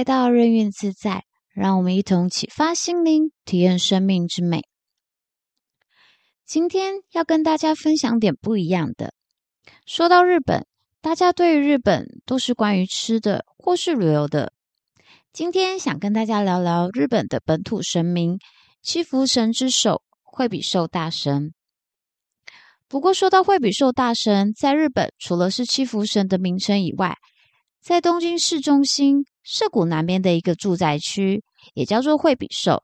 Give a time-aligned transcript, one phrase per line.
[0.00, 4.62] 来到任运自在，让我们一同启发心灵，体验生命之美。
[6.46, 9.12] 今天要跟大家分享点不一样的。
[9.84, 10.66] 说到日本，
[11.02, 14.54] 大家对于日本都是关于吃的或是旅游的。
[15.34, 18.38] 今天想跟大家聊聊日本的本土神明——
[18.80, 21.52] 七福神之首惠比寿大神。
[22.88, 27.18] 不过，说到惠比寿大神，在日本除了是七福神的名称以外，
[27.80, 32.82] 在东京市中心涩谷南边的一个住宅区，也叫做惠比寿，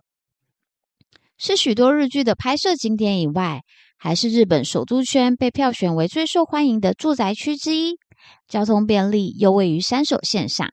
[1.36, 3.60] 是许多日剧的拍摄景点以外，
[3.98, 7.98] 还是日本首都圈被票选为最受欢迎的住宅区之一。
[8.48, 10.72] 交通便利，又位于山手线上。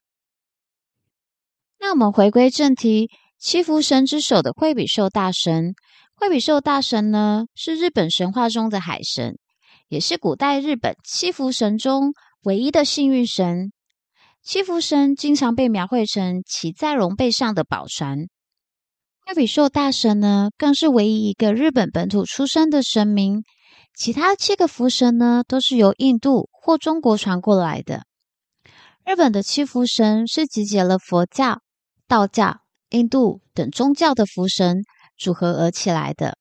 [1.80, 5.76] 那我们回归正题，七福神之首的惠比寿大神，
[6.16, 9.38] 惠比寿大神呢，是日本神话中的海神，
[9.90, 13.74] 也是古代日本七福神中唯一的幸运神。
[14.46, 18.28] 七福神经常被描绘成骑在龙背上的宝船，
[19.26, 23.44] 惠比寿大神呢，更是唯一一个日本本土出生的神明。
[23.96, 28.04] 其他七个福神呢，都是由印度或中国传过来的。
[29.06, 31.62] 日本的七福神是集结了佛教、
[32.06, 32.58] 道教、
[32.90, 34.84] 印度等宗教的福神
[35.18, 36.38] 组合而起来的。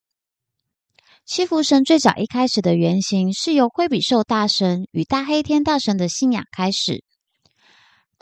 [1.24, 7.04] 七福神最早一开始的原型是由惠比寿大神与大黑天大神的信仰开始。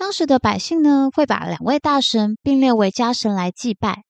[0.01, 4.05] 当时的百姓呢，会把两位大神并列为家神来祭拜。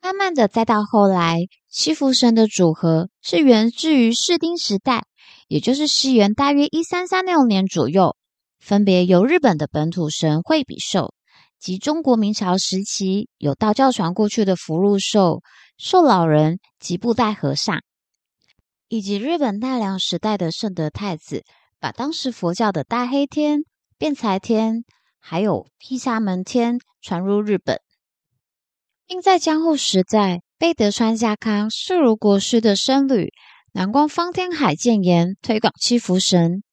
[0.00, 5.06] 慢慢的，再到后来，七福神的组合是源自于室町时代，
[5.48, 8.16] 也就是西元大约一三三六年左右，
[8.60, 11.12] 分别由日本的本土神惠比寿
[11.58, 15.42] 及中国明朝时期有道教传过去的福禄寿、
[15.76, 17.82] 寿老人及布袋和尚，
[18.86, 21.42] 以及日本奈良时代的圣德太子，
[21.80, 23.64] 把当时佛教的大黑天。
[24.02, 24.84] 辩才天，
[25.20, 27.80] 还有毘沙门天传入日本，
[29.06, 33.32] 并在江户时代被德川家康视如国师的僧侣
[33.70, 36.64] 南光方天海建言推广七福神。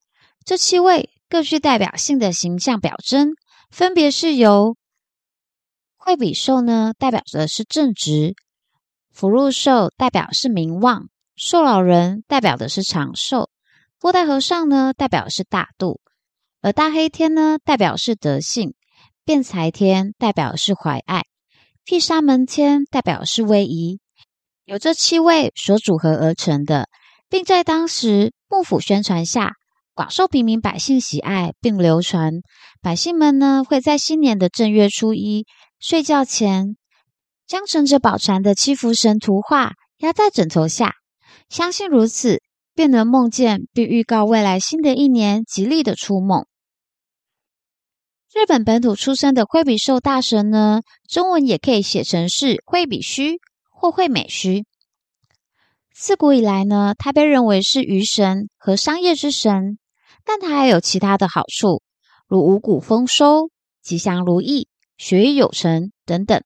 [0.44, 3.35] 这七位各具代表性的形象表征，
[3.69, 4.75] 分别是由
[5.97, 8.34] 惠比寿呢，代表的是正直；
[9.13, 11.03] 福禄寿代表是名望；
[11.35, 13.50] 寿老人代表的是长寿；
[14.00, 16.01] 布袋和尚呢，代表的是大度。
[16.62, 18.72] 而大黑天呢，代表是德性；
[19.24, 21.22] 辩才天代表是怀爱；
[21.86, 24.00] 辟沙门天代表是威仪。
[24.66, 26.90] 由这七位所组合而成的，
[27.30, 29.53] 并在当时幕府宣传下，
[29.94, 32.34] 广受平民百姓喜爱，并流传。
[32.81, 35.46] 百姓们呢，会在新年的正月初一
[35.80, 36.76] 睡觉前，
[37.47, 40.96] 将乘着宝船的七福神图画压在枕头下，
[41.47, 42.41] 相信如此，
[42.76, 46.46] 便能梦见并预告未来新的一年吉利的初梦。
[48.31, 53.40] 日本本土出生的惠比寿大神呢，中文也可以写成是惠比须
[53.72, 54.66] 或惠美须。
[55.95, 59.79] 自古以来呢，他被认为是鱼神和商业之神，
[60.23, 61.81] 但他还有其他的好处，
[62.28, 63.50] 如五谷丰收、
[63.81, 66.40] 吉祥如意、学业有成等等。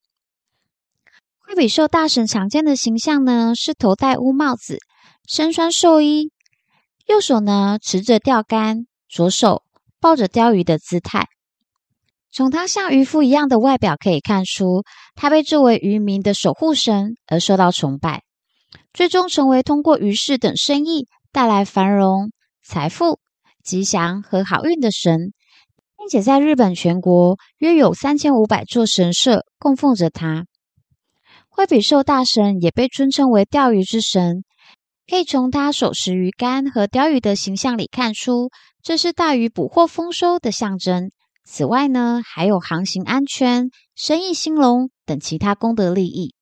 [1.39, 4.79] 惠比寿大神常见的形象呢，是头戴乌帽子，
[5.27, 6.31] 身穿寿衣，
[7.07, 9.63] 右手呢持着钓竿，左手
[9.99, 11.27] 抱着钓鱼的姿态。
[12.35, 14.83] 从他像渔夫一样的外表可以看出，
[15.13, 18.23] 他被作为渔民的守护神而受到崇拜，
[18.91, 22.31] 最终成为通过渔事等生意带来繁荣、
[22.63, 23.19] 财富、
[23.63, 25.31] 吉祥和好运的神，
[25.95, 30.47] 并且在日本全国约有三千五百座神社供奉着他。
[31.49, 34.43] 惠比寿大神也被尊称为钓鱼之神，
[35.07, 38.49] 可以从他手持鱼竿和钓鱼的形象里看出，
[38.81, 41.11] 这是大鱼捕获丰收的象征。
[41.43, 46.33] 此外呢，还有航行安全、生意兴隆等其他功德利益。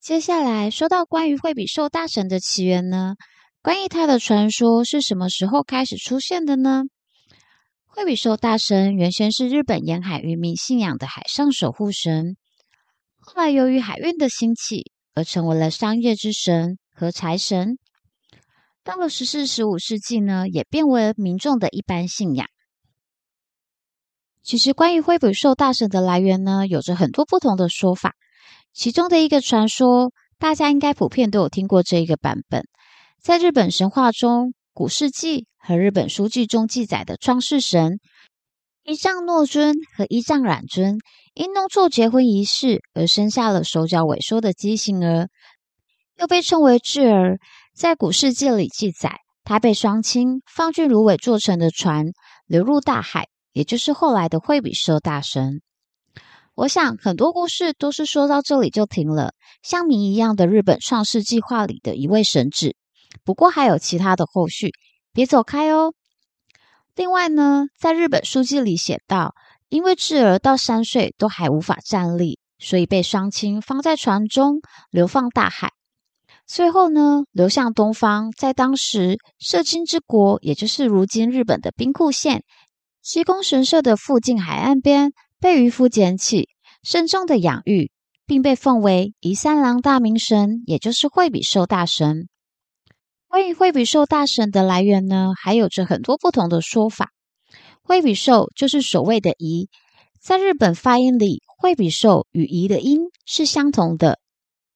[0.00, 3.14] 接下来说到关于惠比寿大神的起源呢，
[3.60, 6.84] 关于他的传说是什么时候开始出现的呢？
[7.84, 12.36] 惠比寿大神原先是日本沿海渔民信仰的海上守护神，
[13.18, 17.78] 后来由于海运的兴起而成为了商业之神和财神。
[18.82, 22.48] 到了十四、十五世纪呢，也变为民众的一般信仰。
[24.42, 28.14] 其实，关于惠比寿大神的来源呢，有着很多不同的说法。
[28.72, 32.64] 其中的一个传说，大家应该普遍都有听过这一个版本。
[33.22, 38.00] 在日本神话中，《古世纪》和日本书记中记载的创世神
[38.82, 40.98] 伊藏诺尊和伊藏染尊，
[41.34, 45.28] 因弄错结婚仪式而生下了手脚萎缩的畸形儿，
[46.18, 47.38] 又被称为智儿。
[47.76, 52.06] 在《古事记》里记载，他被双亲放进芦苇做成的船，
[52.46, 53.28] 流入大海。
[53.52, 55.60] 也就是后来的惠比寿大神。
[56.54, 59.32] 我想很多故事都是说到这里就停了，
[59.62, 62.74] 像谜一样的日本创世计划里的一位神祇。
[63.24, 64.72] 不过还有其他的后续，
[65.12, 65.94] 别走开哦。
[66.94, 69.34] 另外呢，在日本书纪里写道，
[69.70, 74.60] 因为智儿到三岁都还无法站立，所以被双亲放在船中
[74.90, 75.72] 流放大海。
[76.46, 82.44] 最后呢，流向东方，在当时摄津之国，也就是如今日本的兵库县
[83.02, 86.48] 西宫神社的附近海岸边，被渔夫捡起，
[86.84, 87.90] 慎重的养育，
[88.26, 92.28] 并被奉为夷三郎大明神，也就是惠比寿大神。
[93.26, 97.10] 关于惠比寿大神的来源呢，还有着很多不同的说法。
[97.82, 99.68] 惠比寿就是所谓的“夷”，
[100.22, 104.20] 在日本发音里，惠比寿与“夷”的音是相同的。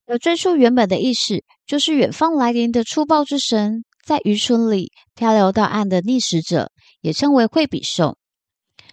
[0.04, 6.72] 而最初原本的意思，就是远方来临的粗暴之神，在渔村里漂流到岸的觅食者，
[7.06, 8.16] 也称为惠比寿。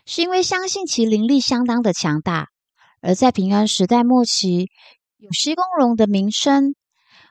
[0.06, 2.50] 是因为相信其灵力相当的强大，
[3.02, 4.70] 而在平安时代末期，
[5.18, 6.76] 有西宫龙的名称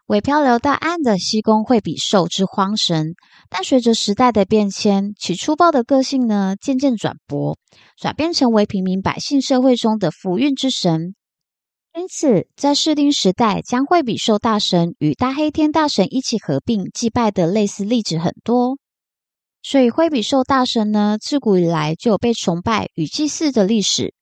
[0.06, 3.14] 为漂流到岸的西宫惠比寿之荒神。
[3.49, 7.56] 但随着时代的变迁，其粗暴的个性呢，渐渐转薄，
[7.96, 11.14] 转变成为平民百姓社会中的福运之神。
[11.94, 18.78] 因此，在室町时代，将惠比寿大神与大黑天大神一起合并祭拜的类似例子很多。
[19.62, 24.12] 所以，惠比寿大神呢，自古以来就有被崇拜与祭祀的历史。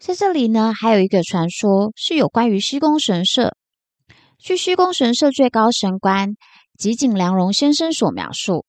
[0.00, 3.54] 在这里呢，还有一个传说，是有关于西宫神社。
[4.38, 6.34] 据西宫神社最高神官
[6.76, 8.66] 吉井良荣先生所描述，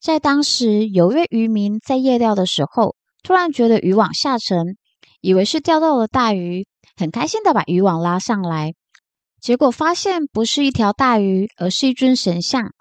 [0.00, 4.76] 在当时有位渔民在夜钓的时候，突然觉得渔网下沉，
[5.20, 8.74] 以为是钓到了大鱼，很开心的把渔网拉上来，
[9.40, 12.72] 结果发现不是一条大鱼，而是一尊神像。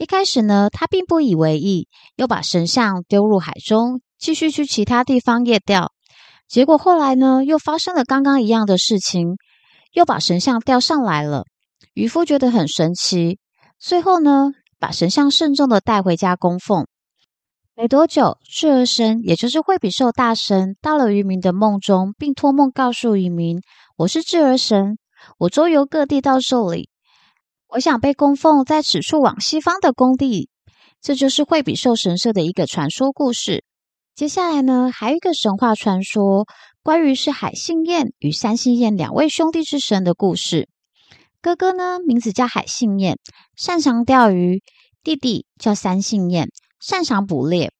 [0.00, 1.86] 一开始呢，他并不以为意，
[2.16, 5.92] 又把神像丢入海中，继续去其他地方夜钓。
[6.48, 9.36] 结果后来呢，又发生了刚刚一样的事情，
[9.92, 11.44] 又把神像钓上来了。
[11.92, 13.38] 渔夫觉得很神奇，
[13.78, 16.86] 最后呢，把神像慎重的带回家供奉。
[17.76, 23.60] 没多久，智儿神，也就是惠比寿大神，到了渔民的梦中，并托梦告诉渔民
[23.98, 24.96] ：“我是智儿神，
[25.36, 26.88] 我周游各地到寿里。”
[27.72, 30.48] 我想被供奉在此处往西方的工地，
[31.00, 33.64] 这就是惠比寿神社的一个传说故事。
[34.16, 36.46] 接下来呢，还有一个神话传说，
[36.82, 40.68] 关于是海信彦与三信彦两位兄弟之神的故事。
[41.40, 43.18] 哥哥呢，名字叫海信彦，
[43.56, 44.58] 擅长钓鱼；
[45.04, 46.48] 弟弟叫三信彦，
[46.80, 47.72] 擅长捕猎。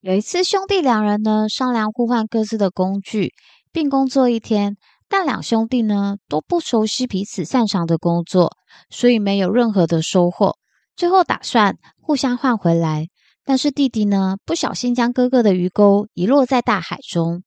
[0.00, 3.32] 有一次，兄弟两人呢商量互换各自的工具，
[3.70, 4.76] 并工作一天。
[5.08, 8.56] 但两兄弟呢都不熟悉彼此擅长的工作，
[8.90, 10.56] 所以没有任何的收获。
[10.96, 13.08] 最后打算互相换回来，
[13.44, 17.42] 但是弟弟呢不小心将哥哥的鱼钩遗落在大海中。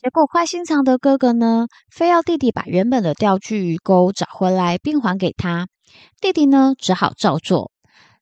[0.00, 5.68] 结果坏心肠的哥哥呢，非要弟弟把原本的钓具鱼钩找回来并还给他。
[6.20, 7.72] 弟弟呢只好照做。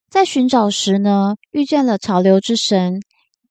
[0.08, 3.00] 在寻找时呢，遇见了潮流之神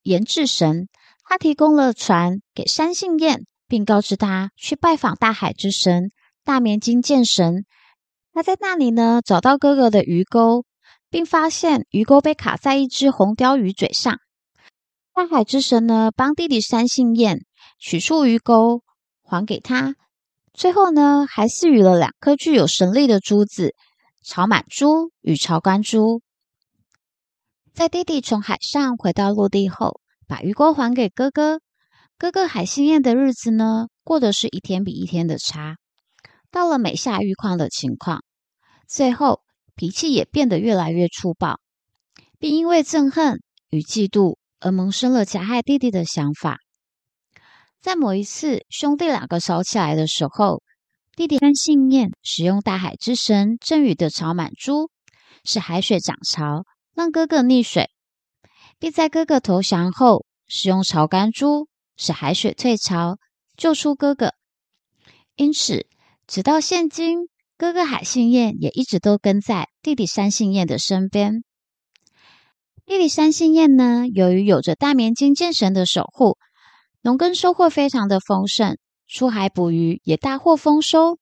[0.02, 0.88] 盐治神，
[1.24, 3.46] 他提供了船给山信彦。
[3.68, 6.12] 并告知他去拜访大海之神
[6.44, 7.64] 大绵金剑神。
[8.36, 10.66] 他在那里呢，找到哥哥的鱼钩，
[11.08, 14.18] 并发现鱼钩被卡在一只红鲷鱼嘴上。
[15.14, 17.46] 大海之神呢，帮弟弟三信彦
[17.78, 18.82] 取出鱼钩，
[19.22, 19.94] 还给他。
[20.52, 23.74] 最后呢，还赐予了两颗具有神力的珠子——
[24.22, 26.20] 朝满珠与朝关珠。
[27.72, 31.60] 在弟弟从海上回到陆地后，把鱼钩还给哥哥。
[32.18, 35.78] 哥哥海信彦的日子呢，过得是一天比一天的差，
[36.50, 38.22] 到了每下愈况的情况，
[38.88, 39.42] 最后
[39.74, 41.60] 脾气也变得越来越粗暴，
[42.38, 46.58] 并因为憎恨与嫉妒而萌生了加害弟弟的想法。
[47.80, 50.62] 在某一次兄弟两个吵起来的时候，
[51.14, 54.90] 弟弟三信彦使用大海之神赠予的潮满珠，
[55.44, 56.64] 使海水涨潮，
[56.94, 57.90] 让哥哥溺水，
[58.78, 61.68] 并在哥哥投降后使用潮干珠。
[61.98, 63.16] 使海水退潮，
[63.56, 64.34] 救出哥哥。
[65.34, 65.86] 因此，
[66.26, 71.42] 直到现今，哥哥海信彦也一直都跟在弟弟山信彦的身边。
[72.84, 76.36] 弟弟山信彦呢，由于有着大绵金剑神的守护，
[77.00, 78.76] 农耕收获非常的丰盛，
[79.08, 81.18] 出海捕鱼也大获丰收。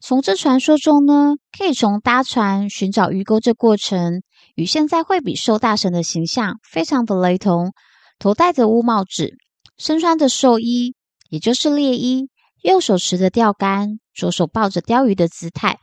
[0.00, 4.22] 从这传说中呢，可以从搭船寻找鱼钩这过程，
[4.54, 7.72] 与现在惠比寿大神的形象非常的雷同。
[8.20, 9.34] 头戴着乌帽子，
[9.76, 10.94] 身穿着寿衣，
[11.28, 12.28] 也就是猎衣，
[12.64, 15.80] 右手持着钓竿，左手抱着钓鱼的姿态。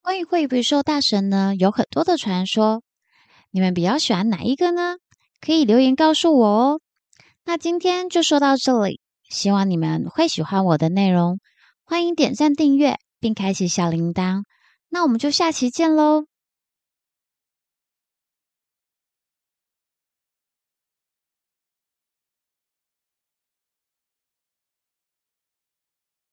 [0.00, 2.80] 关于惠比寿大神呢，有很多的传说，
[3.50, 4.96] 你们比较喜欢哪一个呢？
[5.38, 6.80] 可以留言告诉我哦。
[7.44, 8.98] 那今天就说到这里，
[9.28, 11.38] 希望你们会喜欢我的内容，
[11.84, 14.44] 欢迎点赞订阅并开启小铃铛。
[14.88, 16.29] 那我们就下期见喽！